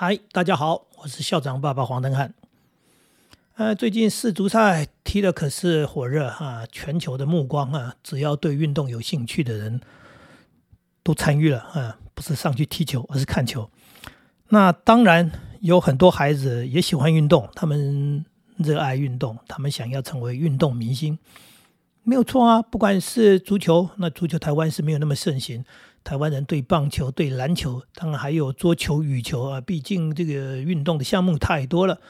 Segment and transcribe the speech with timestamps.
[0.00, 2.32] 嗨，大家好，我是校长爸爸黄登汉。
[3.56, 9.80] 呃，最近世足赛踢的可是火热哈，全球的目光啊，只要对运动有兴趣的人
[11.02, 13.68] 都参与了啊，不是上去踢球，而是看球。
[14.50, 15.32] 那当然
[15.62, 18.24] 有很多孩子也喜欢运动，他们
[18.56, 21.18] 热爱运动，他们想要成为运动明星，
[22.04, 22.62] 没有错啊。
[22.62, 25.64] 不管是足球，那足球台湾是没有那么盛行。
[26.08, 32.00] 台湾人对棒球、对篮球，当然还有桌球、羽球啊，毕竟这个运动的项目太多了。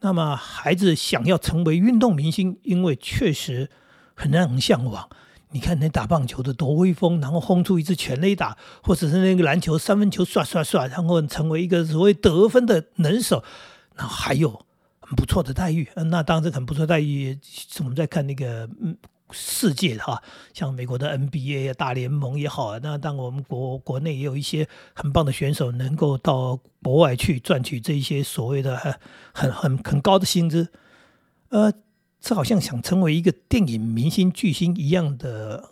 [0.00, 3.68] 那么孩子想要成为运动明星，因为确实
[4.14, 5.06] 很让人向往。
[5.50, 13.44] 你看那打棒球的多威风，然后轰出一支全垒打，或者是那个篮球三分球刷刷刷，然后成为一个所谓得分的能手，
[13.96, 14.64] 那还有
[15.00, 15.86] 很不错的待遇。
[15.94, 17.38] 那当然很不错待遇，
[17.80, 18.96] 我们在看那个嗯。
[19.32, 20.22] 世界哈，
[20.54, 28.76] 像美国的 NBA 大联盟也好，那当我们国国内也有一些很棒的选手能够到国外去赚取这一些所谓的
[29.32, 30.68] 很很很高的薪资，
[31.48, 31.72] 呃，
[32.20, 35.70] 这好像想成为一个电影明星巨星一样的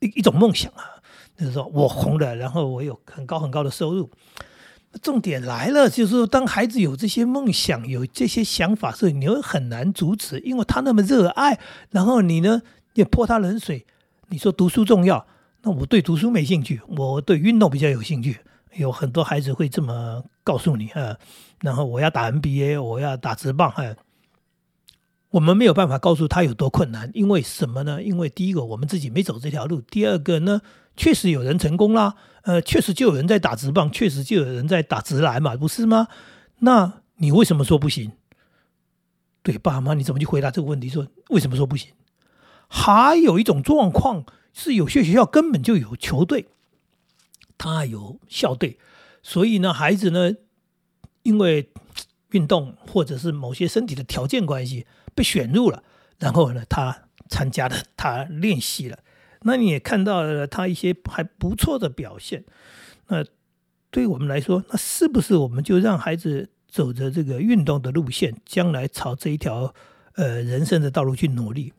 [0.00, 1.02] 一一种梦想啊，
[1.36, 4.10] 就是说我红了，然后我有很高很高的收入。
[5.02, 12.62] 重点来了，就是，当孩子有这些梦想、有这些想法时，你会很难阻止，因为他那么热爱，然后你呢？
[12.96, 13.86] 也泼他冷水，
[14.28, 15.24] 你说读书重要，
[15.62, 18.40] 那我对读书没兴趣，我对运动比较有兴趣。
[18.74, 21.16] 有很多孩子会这么告诉你啊，
[21.62, 23.82] 然后我要打 NBA，我要打直棒，哈，
[25.30, 28.02] 我们没有办法告诉他有多困难，因为什么呢？
[28.02, 30.60] 因为第一个我们自己没走这条路，第二个呢，
[30.94, 36.08] 确实有人成功啦，呃，确实就有人在打直棒，确实就有人在打直篮嘛，不是吗？
[36.58, 38.12] 那你为什么说不行？
[39.42, 40.90] 对爸妈，你怎么去回答这个问题？
[40.90, 41.90] 说为什么说不行？
[42.68, 46.48] 还有一种状况是，有些学校根本就有球队，
[47.58, 48.78] 他有校队，
[49.22, 50.32] 所以呢，孩子呢，
[51.22, 51.70] 因为
[52.30, 55.84] 运动或者是某些身体的条件关系被选入了，
[56.18, 58.98] 然后呢，他参加了，他练习了，
[59.42, 62.44] 那你也看到了他一些还不错的表现。
[63.08, 63.24] 那
[63.90, 69.74] 对我们来说，那是不是我们就让孩子走着这个运动的路线，将来朝这一条
[70.14, 71.72] 呃人生的道路去努力？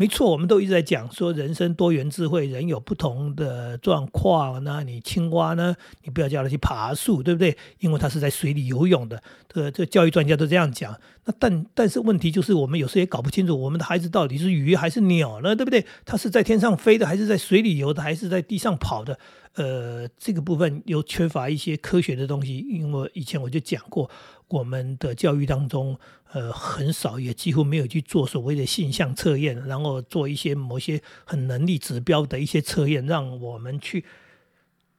[0.00, 4.62] 没错，我们都一直在讲说人生多元智慧，人有不同的状况。
[4.62, 5.74] 那你青蛙呢？
[6.04, 7.56] 你不要叫它去爬树，对不对？
[7.80, 9.20] 因为它是在水里游泳的。
[9.48, 10.96] 这这教育专家都这样讲。
[11.24, 15.56] 那但但是问题就是，我们有时也搞不清楚，我们的孩子到底是鱼还是鸟呢？
[15.56, 15.84] 对不对？
[16.04, 19.18] 他是在天上飞的，还是在水里游的，还是在地上跑的？
[19.54, 22.64] 呃，这个部分又缺乏一些科学的东西。
[22.70, 24.08] 因为以前我就讲过。
[24.48, 25.98] 我们的教育当中，
[26.32, 34.04] 呃，很少也几乎没有去做所谓的性向测验，然后做一些某些很能力指标的一些测验，让我们去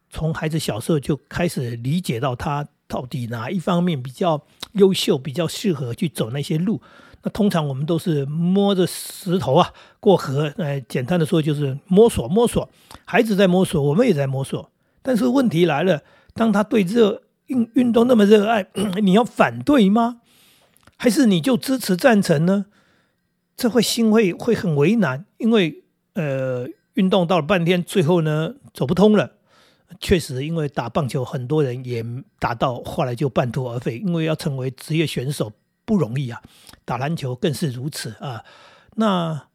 [0.09, 6.81] 从孩子小时候就开始理解到他到底哪一方面比较优秀，比较适合去走那些路。
[7.21, 12.69] 那通常我们都是摸着石头啊过河，呃，简单的说就是摸索摸索。
[13.03, 14.71] 孩子在摸索，我们也在摸索。
[15.01, 16.01] 但是问题来了，
[16.33, 18.65] 当他对这运运动那么热爱，
[19.03, 20.21] 你要反对吗？
[20.97, 22.65] 还是你就支持赞成呢？
[23.55, 25.83] 这会心会会很为难，因为
[26.13, 29.33] 呃，运动到了半天，最后呢走不通了。
[29.99, 32.05] 确实，因为打棒球，很多人也
[32.38, 35.51] 打到后来就半途而废，因为要成为职业选手
[35.83, 36.41] 不容易啊。
[36.85, 38.43] 打篮球更是如此啊。
[38.95, 39.47] 那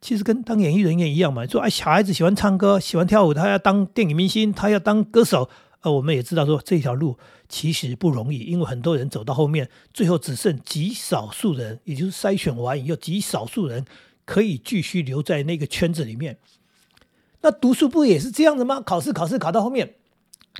[0.00, 5.50] 其实跟当演艺人员一样嘛，说哎，小孩子喜欢唱歌，喜欢跳舞，他要当电影明星，他要当歌手。
[5.82, 7.16] 呃，我们也知道说这条路
[7.48, 13.84] 其实不容易，因为很多人走到后面，最后只剩极少数人，也就是筛选完以后，极少数人
[14.24, 16.38] 可以继续留在那个圈子里面。
[17.42, 18.80] 那读书不也是这样的吗？
[18.80, 19.94] 考试考试考到后面，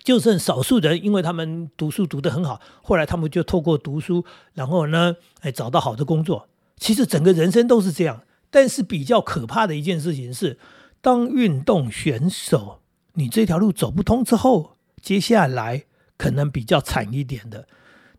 [0.04, 4.24] 就剩少数人，因为他们读书读得很好，后来他们就透过读书，
[4.54, 6.48] 然后呢，哎，找到好的工作。
[6.76, 10.60] 其实整个人生都是这样，但是比较可怕的一件事情是，
[11.00, 12.78] 当运动选手
[13.14, 14.77] 你这条路走不通之后。
[15.00, 15.84] 接下来
[16.16, 17.66] 可能比较惨一点的，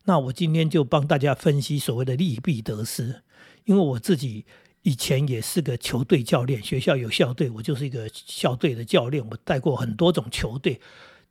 [0.03, 3.23] 那我今天就帮大家分析所谓的利弊得失。
[3.65, 4.45] 因为我自己
[4.81, 10.81] 以前也是个球队教练，学校有校队，我就是一个校队的教练，我带过很多种球队。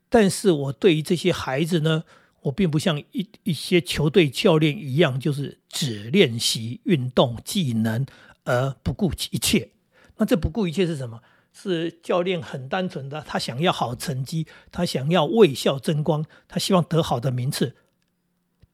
[0.09, 2.05] 但是我对于这些孩子呢，
[2.43, 8.06] 我并不像一一些球队教练一样，就是只练习运动技能
[8.44, 9.71] 而不顾一切。
[10.19, 11.21] 那这不顾一切是什么？
[11.53, 17.75] 是教练很单纯的，他想要好成绩，他想要为校争光，他希望得好的名次。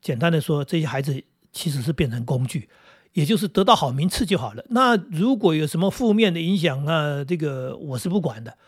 [0.01, 1.23] 简单的说，这些孩子
[1.53, 2.69] 其实是变成工具，
[3.13, 4.65] 也就是得到好名次就好了。
[4.69, 8.59] 那如果有什么负面的影响啊，这个我是不管的。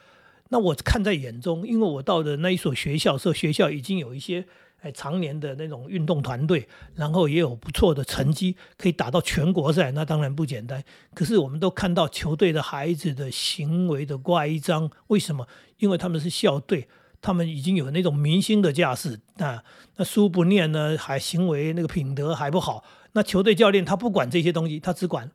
[0.49, 4.47] 那我看在眼中，因为我到的那一所学校时候，学校已经有一些
[4.83, 10.85] 哎，常年的那种运动团队，然后也有不错的成绩，可以打到全国赛，那当然不简单。
[11.15, 15.49] 可是我们都看到球队的孩子的行为的乖张，为什么？
[15.79, 16.89] 因为他们是校队，
[17.21, 19.65] 他们已经有那种明星的架势啊。
[19.97, 22.85] 那书不念呢，还行为那个品德还不好。
[23.13, 25.33] 那球队教练他不管这些东西，他只管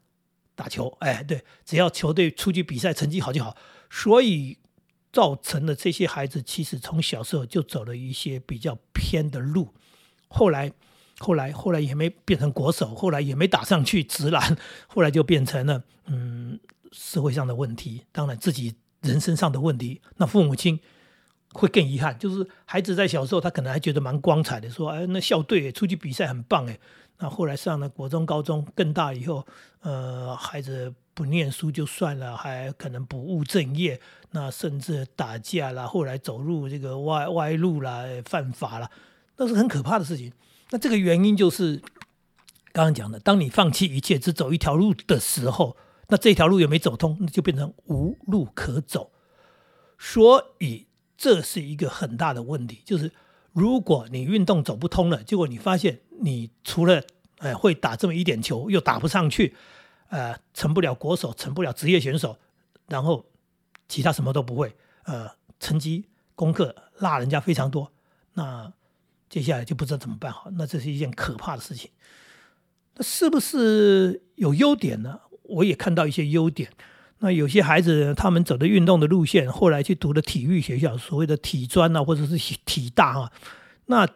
[0.55, 0.95] 打球。
[0.99, 3.57] 哎，对，只要球队出去比赛成绩好就好。
[3.89, 4.59] 所以。
[5.11, 9.73] 造成了这些孩子其实从小时候就走了一些比较偏的路，
[10.27, 10.71] 后来，
[11.19, 16.59] 后来，后来也没变成国手，后来也没打上去直篮， 后来就变成了嗯
[16.91, 20.01] 社会上的问题，当然自己人生上的问题。
[20.17, 20.79] 那父母亲
[21.53, 26.79] 会更遗憾，就是孩子在小时候他可能还觉得蛮光彩的，说哎那校队出去比赛很棒哎，
[27.21, 29.45] 那后来上了国中、高中更大以后，
[29.81, 30.93] 呃孩子。
[31.13, 33.99] 不念书就算了，还可能不务正业，
[34.31, 38.89] 那甚至打架啦，后来走入这个歪歪路啦，犯法了，
[39.35, 40.31] 那是很可怕的事情。
[40.69, 41.81] 那这个原因就是
[42.71, 45.75] 刚刚讲的，当你放弃一切只走一条路的时候，
[46.07, 49.11] 那这条路也没走通，那就变成无路可走。
[49.99, 53.11] 所以这是一个很大的问题，就是
[53.53, 57.03] 如果你运动走不通了，结果你发现你除了
[57.37, 59.55] 哎会打这么一点球，又打不上去。
[60.09, 62.37] 呃，成不了国手，成不了职业选手，
[62.89, 63.25] 然后
[63.87, 66.05] 其他什么都不会，呃，成绩
[66.35, 67.89] 功课落人家非常多，
[68.33, 68.73] 那
[69.29, 71.89] 接下来就不知道怎么办好，那这是一件可怕的事情。
[72.95, 75.21] 那是不是有优点呢？
[75.43, 76.69] 我也看到一些优点。
[77.23, 82.35] 那有些孩子他们走的运动的路线，后来去读的体育学校，所谓的体专啊，或者是
[82.65, 83.31] 体大啊，
[83.85, 84.07] 那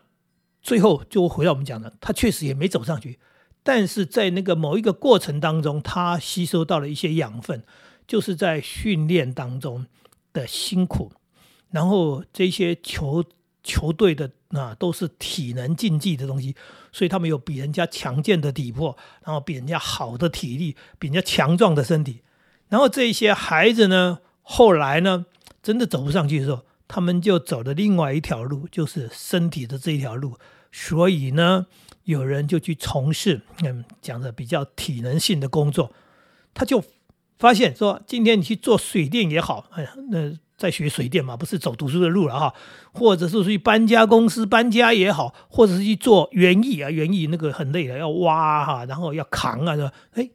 [0.61, 3.19] 最后就回到我们讲的，他确实也没走上去。
[3.61, 7.63] 但是在那个某一个过程当中，他吸收到了一些养分，
[8.07, 9.85] 就是在训练当中
[10.33, 11.11] 的辛苦，
[11.69, 13.23] 然后这些球
[13.63, 16.55] 球队的啊都是体能竞技的东西，
[16.91, 22.21] 所以他们有比人家强健的体魄，然后比人家好的体力，比人家强壮的身体，
[22.69, 25.25] 然后这些孩子呢，后来呢，
[25.61, 30.37] 真的走不上去的时候，他们就走了另外一条路，就是身体的这一条路，
[30.71, 31.67] 所以呢。
[32.05, 35.91] 有人就去从事，嗯，讲的比较体能性的工作，
[36.53, 36.83] 他就
[37.39, 42.53] 发现说，今天你去做水电也好，哎，那在学水电嘛，不是走读书的路了哈，
[42.93, 49.91] 或者是去搬家公司搬家也好，或者是去做园艺啊，园艺那个很累的，要挖哈，然后要扛啊，是吧？
[50.13, 50.29] 哎，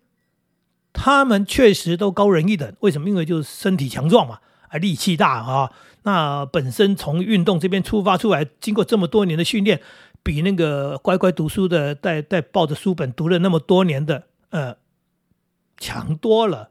[0.92, 3.08] 他们确实都高人一等，为什么？
[3.08, 5.72] 因为就是身体强壮嘛，啊，力气大啊，
[6.02, 9.80] 那本身从运动这边出发出来，经过这么多年的训练。
[10.22, 14.76] 比那个乖乖读书的，带带抱着书本读了那么多年的，呃，
[15.78, 16.68] 强多了。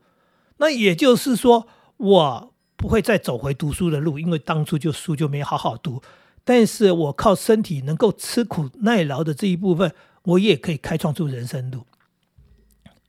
[0.57, 1.67] 那也就是说，
[1.97, 5.99] 我不会再走回读书的路，因为当初就书就没好好读。
[6.43, 11.87] 但是我靠身体能够吃苦耐劳的这一部分，我也可以开创出人生路。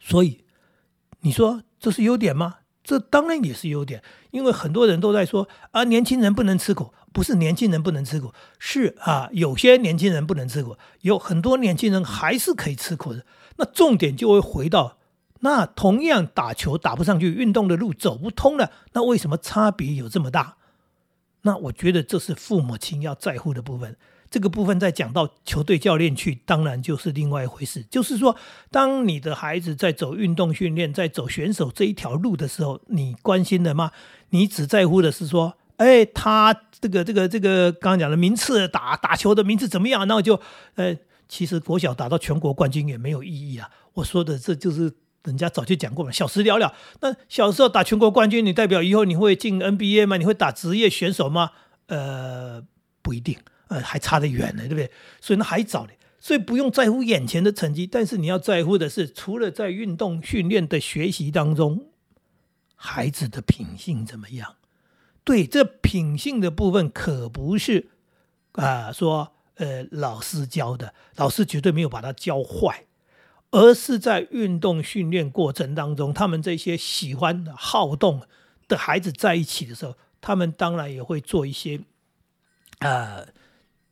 [0.01, 0.43] 所以，
[1.21, 2.57] 你说这是优点吗？
[2.83, 6.93] 这当然也是优点，因为很多人都在说啊，年轻人不能吃苦。
[7.13, 13.27] 不是年轻人不能吃苦，是啊，有些年轻人不能吃苦，有很多年轻人还是可以吃苦的。
[13.57, 14.97] 那重点就会回到，
[15.41, 20.57] 那同样打球打不上去，运动的路走不通了，那为什么差别有这么大？
[21.43, 23.97] 那我觉得这是父母亲要在乎的部分。
[24.31, 27.85] 这个部分在讲到球队教练去，当然就是另外一回事。
[27.91, 28.37] 就是说，
[28.71, 33.91] 当你的孩子在走运动训练，在走选手这一条路的时候，你关心的吗？
[34.31, 35.55] 你只在乎的是说。
[35.81, 40.07] 哎，他这个这个这个刚刚讲的名次打打球的名次怎么样？
[40.07, 40.39] 那我就，
[40.75, 40.95] 呃，
[41.27, 43.71] 其实国小打到全国冠军也没有意义啊。
[43.95, 44.93] 我说的这就是
[45.25, 46.75] 人家早就讲过了，小时了了。
[47.01, 50.19] 那小时候打全国冠军，你代表以后你会进 NBA 吗？
[50.19, 51.53] 你会打职业选手吗？
[51.87, 52.63] 呃，
[53.01, 53.39] 不一定，
[53.71, 54.91] 呃，还差得远呢，对不对？
[55.21, 55.93] 所以那还早呢。
[56.23, 61.87] 所以不用在乎眼前的成绩，但是你要在乎的是，除了在运动训练的学习当中，
[62.77, 64.57] 孩子的品性怎么样？
[65.25, 67.89] 对这品性的部分，可不是
[68.53, 72.85] 啊，说呃老师教的，老师绝对没有把他教坏，
[73.51, 78.21] 而是在运动训练过程当中，他们这些喜欢好动
[78.69, 81.81] 的孩子在一起的时候，他们当然也会做一些
[82.81, 83.27] 呃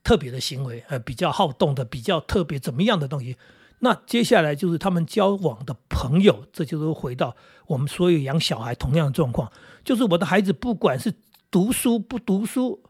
[0.02, 3.36] 特别的行为，呃比较好动的，比较特别怎么样的东西。
[3.80, 7.36] 那接下来就是他们交往的朋友，这就是回到
[7.66, 9.52] 我们所有养小孩同样的状况，
[9.84, 11.14] 就是我的孩子不管是
[11.50, 12.82] 读书不读书，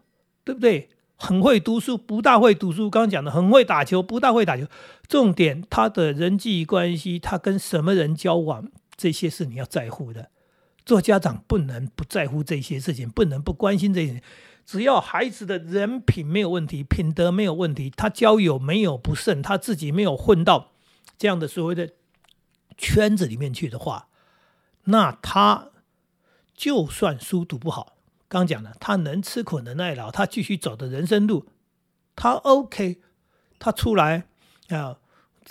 [0.44, 0.88] 对不对？
[1.20, 2.88] 很会读书，不大会读书。
[2.88, 4.64] 刚刚讲的很会打球，不大会打球。
[5.08, 10.30] 重点他的人际关系，他跟什么人交往，这些是你要在乎的。
[10.86, 14.22] 做家长不能不在乎这些事情，不能不关心这些。
[14.68, 20.72] 只要孩子的人品没有问题，品德没有问题，他交友没有不慎，他自己没有混到
[21.16, 21.94] 这样的所谓的
[22.76, 24.08] 圈子里面去的话，
[24.84, 25.70] 那他
[26.54, 27.96] 就算书读不好，
[28.28, 31.46] 刚讲了，他能吃苦能耐劳，他继续走的人生路，
[32.14, 33.00] 他 OK，
[33.58, 34.24] 他出来
[34.68, 34.98] 啊，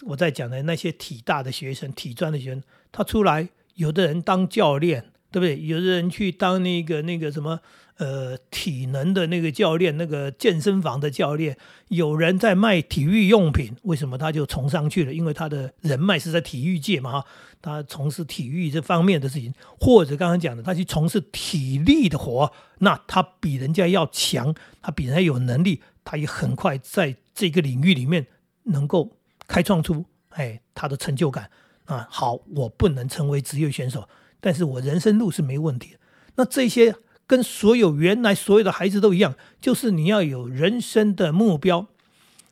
[0.03, 5.12] 我在讲的那些体大的学生、体专的学生，他出来，有的人当教练。
[5.31, 5.62] 对不对？
[5.65, 7.60] 有的人去当那个那个什么
[7.98, 11.57] 呃体能的那个教练，那个健身房的教练。
[11.89, 15.13] 有人在卖体育用品，为什么他就冲上去了？
[15.13, 17.25] 因为他的人脉是在体育界嘛，哈，
[17.62, 28.27] 他从事体育这方面的事情，或者刚刚讲的，他去从事体力的活，那他比人家要强，他比人家有能力，他也很快在这个领域里面
[28.63, 29.17] 能够
[29.48, 31.50] 开创出哎他的成就感
[31.86, 32.07] 啊。
[32.10, 34.07] 好，我不能成为职业选手。
[34.39, 36.00] 但是我人生路是没问题的。
[36.36, 41.88] 那这些跟所有原来所有的孩子都一样，就是你要有人生的目标。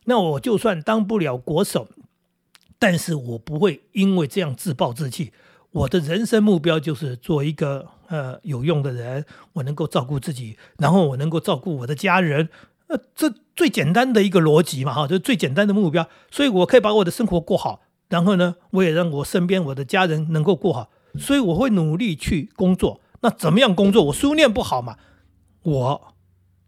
[0.05, 1.87] 那我就算当不了国手，
[2.77, 5.31] 但是我不会因为这样自暴自弃。
[5.71, 12.49] 我的人生目标就是做一个呃有用的人，我能够照顾自己，然后我能够照顾我的家人。
[12.87, 16.07] 呃，这最简单的一个逻辑嘛，哈，就最简单的目标。
[16.29, 20.91] 所以我可以把我的生活过好，然后呢，我也让我身边我的家人能够过好。
[21.17, 23.01] 所以我会努力去工作。
[23.21, 24.05] 那怎么样工作？
[24.05, 24.97] 我书念不好嘛？
[25.63, 26.13] 我，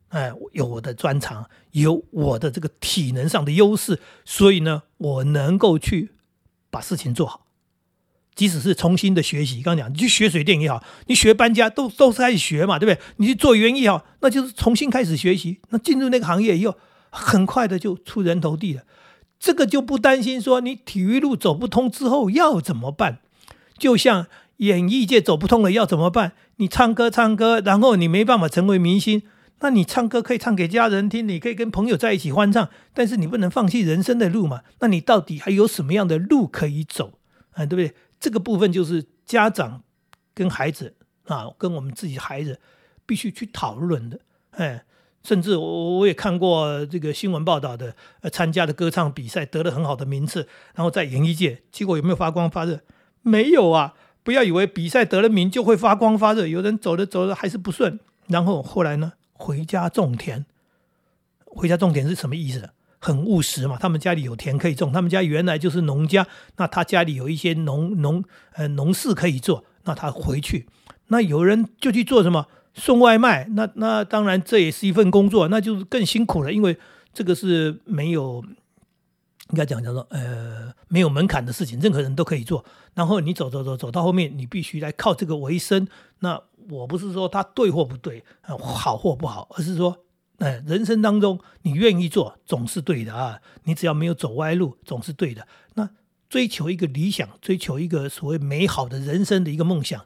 [0.09, 6.11] 哎，有我的专长，有我的这个体能上的优势，所以呢，我能够去
[6.69, 7.45] 把事情做好。
[8.33, 13.03] 即使是重新的学习，刚刚讲，你去学水电也好，你学搬家都都是开始学嘛，对不对？
[13.17, 15.59] 你去做园艺好，那就是重新开始学习。
[15.69, 16.75] 那进入那个行业以后，
[17.09, 18.83] 很快的就出人头地了。
[19.39, 23.19] 这个就不担心说你体育路走不通之后要怎么办。
[23.77, 26.33] 就像演艺界走不通了，要怎么办？
[26.57, 29.21] 你唱歌唱歌，然后你没办法成为明星，
[29.59, 34.61] 那你唱歌可以唱给家人听，你可以跟朋友在一起欢唱，但是你不能放弃人生的路嘛？
[34.79, 37.19] 那你到底还有什么样的路可以走
[37.51, 37.65] 啊？
[37.65, 37.93] 对不对？
[38.19, 39.83] 这个部分就是家长
[40.33, 42.59] 跟孩子啊，跟我们自己孩子
[43.05, 44.19] 必须去讨论的。
[44.51, 44.83] 哎，
[45.23, 52.79] 甚至我我也看过这个新闻报道的，呃，参加的歌唱比赛得了很好的名次，然后在演艺界，结果有没有发光发热？
[53.27, 53.93] 没有啊！
[54.23, 60.45] 不要以为比赛得了名就会发光发热，有人走着走着还是不顺，然后后来呢，回家种田。
[61.45, 62.69] 回家种田是什么意思？
[62.99, 70.67] 很务实嘛，他们家里有田可以种，他们家原来就是农家，那他家里有一些农农呃农事可以做，那他回去，
[71.07, 76.77] 那有人就去做什么送外卖，那那当然这也是一份工作，那就是更辛苦了，因为
[77.13, 78.43] 这个是没有。
[79.49, 82.65] 应该讲叫做呃没有门槛的事情，任何人都可以做。
[82.93, 85.87] 然后你走走走走到后面，你必须来靠这个为生。
[86.19, 90.05] 那我不是说他对或不对，好或不好，而是说，
[90.39, 93.39] 呃，人生当中你愿意做总是对的啊。
[93.63, 95.47] 你只要没有走歪路，总是对的。
[95.75, 95.89] 那
[96.27, 100.05] 追求一个理想，追求一个所谓美好的人生的一个梦想，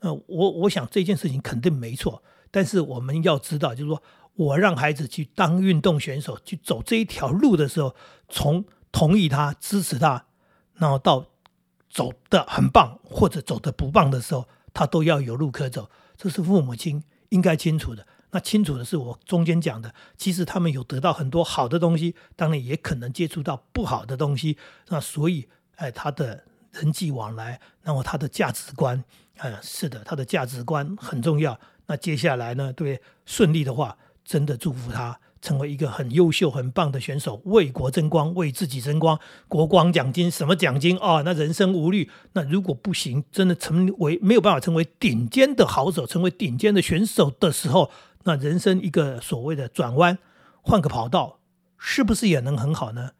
[0.00, 2.22] 呃，我我想这件事情肯定没错。
[2.50, 4.02] 但是我们要知道，就是说
[4.34, 7.94] 我让孩子去当运动选手，去走这一条路的时候，
[8.28, 10.26] 从同意他，支持他，
[10.74, 11.26] 然后到
[11.90, 15.90] 走的很棒或者走的不棒的时候，他都要有路可走。
[16.16, 18.06] 这是父母亲应该清楚的。
[18.30, 24.56] 那清楚的是我中间讲的，其实他们有得到很多好的东西，当然也可能接触到不好的东西。
[24.88, 29.04] 那所以，哎，他的人际往来，然后他的价值观，
[29.38, 31.58] 嗯，是的，他的价值观很重要。
[31.86, 35.20] 那接下来呢，对顺利的话，真的祝福他。
[35.42, 39.18] 成为一个很优秀、很棒的选手，为国争光，为自己争光。
[39.48, 41.22] 国光奖金什么奖金啊？
[41.22, 42.08] 那人生无虑。
[42.34, 47.90] 那如果不行，真的成为没有办法成为顶尖的好手，成为顶尖的选手的时候，
[48.22, 50.16] 那人生一个所谓的转弯，
[50.62, 51.40] 换个跑道，
[51.76, 53.10] 是不是也能很好呢？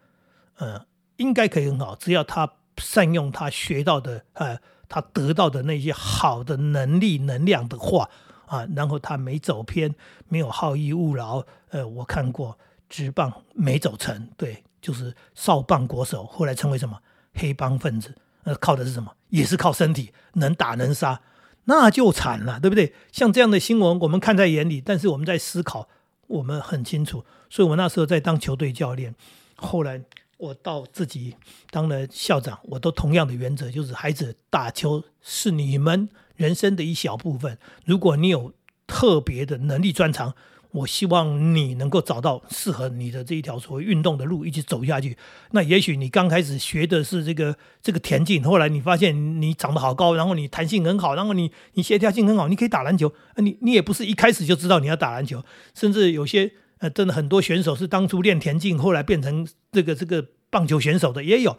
[0.60, 0.86] 嗯，
[1.16, 8.08] 应该可以很好，只要他善用他学到的，呃，他得到的那些好的能力、能量的话。
[8.52, 9.94] 啊，然后他没走偏，
[10.28, 11.42] 没有好逸恶劳。
[11.70, 17.00] 呃，我看过直棒没走成，对，就是少棒国手，后来称为什么
[17.32, 18.14] 黑帮分子？
[18.44, 19.10] 呃，靠的是什么？
[19.30, 21.22] 也是靠身体，能打能杀，
[21.64, 22.92] 那就惨了，对不对？
[23.10, 25.88] 像这样的新闻，我们看在眼里，但是我们在思考，
[26.26, 27.24] 我们很清楚。
[27.48, 29.14] 所以我那时候在当球队教练，
[29.56, 30.02] 后来
[30.36, 31.36] 我到自己
[31.70, 36.10] 当了校长，我都同样的原则，就是孩子打球是你们。
[36.42, 38.52] 人生的一小部分，如果你有
[38.88, 40.34] 特别的能力专长，
[40.72, 45.16] 我希望你能够找到适合你的这一条所谓运动的路，一直走下去。
[45.52, 53.12] 那也许你刚开始学的是这个这个田径，后来你发现你长得好高，然后你弹性很好，然后你你协调性很好，你可以打篮球。
[53.36, 55.44] 你你也不是一开始就知道你要打篮球，
[55.74, 61.56] 甚至有些呃，真的很多选手是当初练田径，后来变成这个这个棒球选手的也有。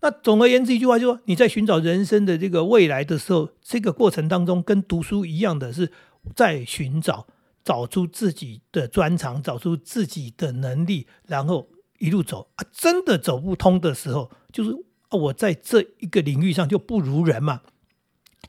[0.00, 5.92] 那总而言之，一句话就说，你在寻找人生的这个未来的时候，这个过程当中跟读书一样的是
[6.34, 7.26] 在寻找。
[7.66, 12.64] 找出自己的专长，找出自己的能力，然后一路走啊！
[12.70, 14.70] 真的走不通的时候，就是
[15.10, 17.62] 我在这一个领域上就不如人嘛，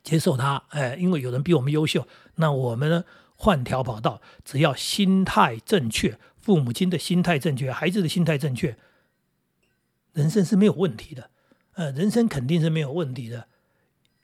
[0.03, 8.77] 接受他，哎，因为有人比我们优秀，那我们呢换条跑道，只要心态正确，父母亲的心态正确，孩子的心态正确，
[10.13, 11.31] 人生是没有问题的，
[11.77, 13.47] 呃，人生肯定是没有问题的，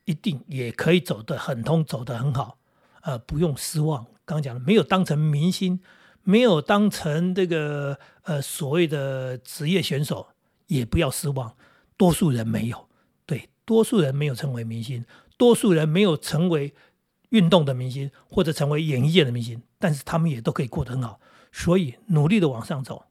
[0.06, 2.58] 一定也可以走得很通，走得很好，
[3.04, 4.04] 呃，不用失望。
[4.26, 5.80] 刚刚讲了，没有当成明星，
[6.24, 10.30] 没有当成这个呃所谓的职业选手，
[10.66, 11.56] 也不要失望。
[11.96, 12.90] 多数人没有，
[13.28, 15.06] 对，多数人没有成为明星，
[15.38, 16.74] 多数人没有成为
[17.30, 21.20] 运动的明星，或者成为演艺界的明星，但是他们也都可以过得很好。
[21.52, 23.06] 所以努力的往上走，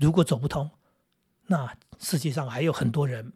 [0.00, 0.70] 如果走不通，
[1.48, 3.34] 那世界上还有很多人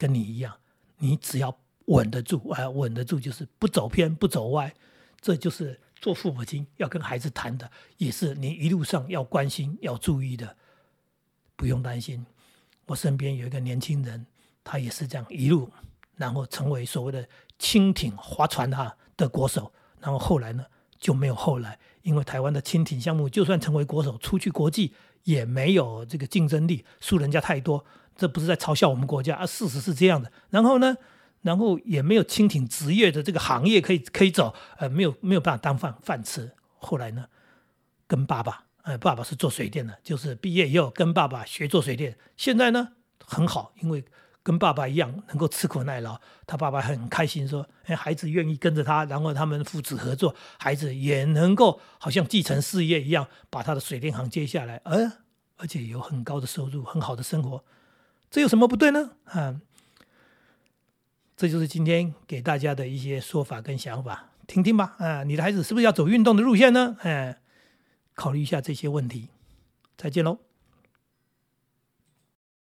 [0.00, 0.56] 跟你一样，
[0.96, 4.74] 你只要稳得住，啊，稳得住就是不走偏，不走歪，
[5.20, 5.78] 这就是。
[6.00, 10.56] 做父母亲要跟孩子谈的，也是你一路上要关心、要注意的。
[11.56, 12.24] 不用担心，
[12.86, 14.24] 我身边有一个年轻人，
[14.64, 15.70] 他也是这样一路，
[16.16, 17.28] 然后成为所谓的
[17.58, 19.70] 轻艇划船哈的国手。
[20.00, 20.64] 然后后来呢，
[20.98, 27.84] 就没有后来，因为台湾的轻艇项目，就算成为国手，出去国际也没有这个竞争力，输人家太多。
[28.20, 30.30] 这不是在嘲笑我们国家，而事实是这样的。
[30.50, 30.94] 然后呢？
[31.42, 36.52] 然后也没有蜻蜓职业的这个行业可以可以走，呃，没有没有办法当饭饭吃。
[36.76, 37.24] 后来呢，
[38.06, 42.18] 跟爸爸，呃，爸爸是做水电的，就是毕业以后跟爸爸学做水电。
[42.36, 42.88] 现在呢
[43.24, 44.04] 很好，因为
[44.42, 55.10] 跟爸爸一样能够吃苦耐劳，他爸爸很开心，说，哎，孩子愿意跟着他，然后他们父子合作，孩子也能够好像继承事业一样，把他的水电行接下来，而
[55.56, 57.64] 而且有很高的收入，很好的生活，
[58.30, 59.10] 这有什么不对呢？
[59.24, 59.60] 啊？
[61.36, 64.94] 这就是今天给大家的一些说法跟想法，听听吧。
[64.98, 66.96] 啊，你的孩子是不是要走运动的路线呢？
[67.00, 67.40] 哎，
[68.14, 69.28] 考虑一下这些问题。
[69.96, 70.38] 再见喽。